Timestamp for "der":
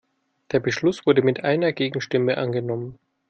0.51-0.59